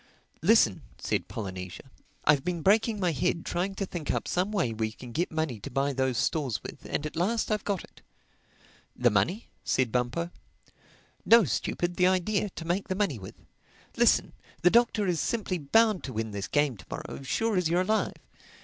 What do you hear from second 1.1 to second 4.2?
Polynesia, "I've been breaking my head trying to think